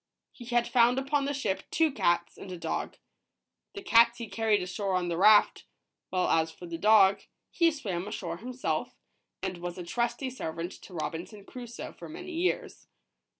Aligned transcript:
He 0.31 0.45
had 0.45 0.67
found 0.67 0.97
upon 0.97 1.25
the 1.25 1.33
ship 1.35 1.61
two 1.69 1.91
cats 1.91 2.35
and 2.35 2.51
a 2.51 2.57
dog. 2.57 2.97
The 3.75 3.83
cats 3.83 4.17
he 4.17 4.27
carried 4.27 4.63
ashore 4.63 4.95
on 4.95 5.09
the 5.09 5.17
raft, 5.19 5.65
while 6.09 6.27
as 6.27 6.49
for 6.51 6.65
the 6.65 6.79
dog, 6.79 7.21
he 7.51 7.69
swam 7.69 8.07
ashore 8.07 8.37
himself, 8.37 8.95
and 9.43 9.59
was 9.59 9.77
a 9.77 9.83
trusty 9.83 10.31
servant 10.31 10.71
to 10.71 10.95
Robinson 10.95 11.45
Crusoe 11.45 11.93
for 11.93 12.09
many 12.09 12.31
years. 12.31 12.87